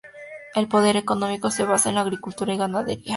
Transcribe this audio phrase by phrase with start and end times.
[0.55, 3.09] El poder económico se basa en la agricultura y ganadería.